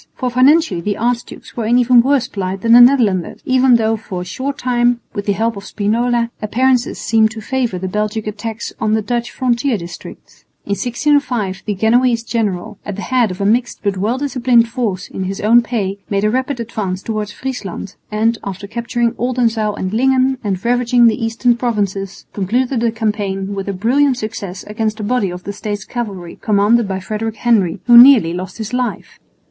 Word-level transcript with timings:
For 0.15 0.31
financially 0.31 0.81
the 0.81 0.97
archdukes 0.97 1.55
were 1.55 1.67
in 1.67 1.77
even 1.77 2.01
worse 2.01 2.27
plight 2.27 2.61
than 2.61 2.73
the 2.73 2.79
Netherlanders, 2.81 3.39
even 3.45 3.75
though 3.75 3.95
for 3.95 4.21
a 4.21 4.25
short 4.25 4.57
time, 4.57 4.99
with 5.13 5.27
the 5.27 5.33
help 5.33 5.55
of 5.55 5.63
Spinola, 5.63 6.31
appearances 6.41 6.97
seemed 6.99 7.29
to 7.29 7.39
favour 7.39 7.77
the 7.77 7.87
Belgic 7.87 8.25
attacks 8.25 8.73
on 8.79 8.95
the 8.95 9.03
Dutch 9.03 9.29
frontier 9.29 9.77
districts. 9.77 10.43
In 10.65 10.71
1605 10.71 11.61
the 11.67 11.75
Genoese 11.75 12.23
general, 12.23 12.79
at 12.83 12.95
the 12.95 13.03
head 13.03 13.29
of 13.29 13.41
a 13.41 13.45
mixed 13.45 13.81
but 13.83 13.95
well 13.95 14.17
disciplined 14.17 14.67
force 14.69 15.07
in 15.07 15.25
his 15.25 15.39
own 15.39 15.61
pay, 15.61 15.99
made 16.09 16.23
a 16.23 16.31
rapid 16.31 16.59
advance 16.59 17.03
towards 17.03 17.31
Friesland, 17.31 17.93
and, 18.11 18.39
after 18.43 18.65
capturing 18.65 19.11
Oldenzaal 19.19 19.75
and 19.75 19.93
Lingen 19.93 20.39
and 20.43 20.65
ravaging 20.65 21.05
the 21.05 21.23
eastern 21.23 21.55
provinces, 21.55 22.25
concluded 22.33 22.79
the 22.79 22.91
campaign 22.91 23.53
with 23.53 23.69
a 23.69 23.71
brilliant 23.73 24.17
success 24.17 24.63
against 24.63 24.99
a 24.99 25.03
body 25.03 25.29
of 25.29 25.43
the 25.43 25.53
States 25.53 25.85
cavalry 25.85 26.37
commanded 26.41 26.87
by 26.87 26.99
Frederick 26.99 27.35
Henry, 27.35 27.79
who 27.85 27.95
nearly 28.01 28.33
lost 28.33 28.57
his 28.57 28.73
life. 28.73 29.19